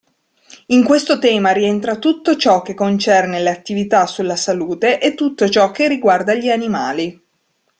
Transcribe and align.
In 0.69 0.83
questo 0.83 1.19
tema 1.19 1.51
rientra 1.51 1.99
tutto 1.99 2.35
ciò 2.35 2.63
che 2.63 2.73
concerne 2.73 3.39
le 3.39 3.51
attività 3.51 4.07
sulla 4.07 4.35
salute 4.35 4.99
e 4.99 5.13
tutto 5.13 5.47
ciò 5.47 5.69
che 5.69 5.87
riguarda 5.87 6.33
gli 6.33 6.49
animali. 6.49 7.23